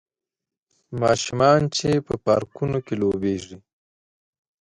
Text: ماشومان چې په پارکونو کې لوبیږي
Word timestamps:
ماشومان 1.01 1.61
چې 1.75 1.89
په 2.05 2.13
پارکونو 2.25 2.77
کې 2.85 2.93
لوبیږي 3.01 3.57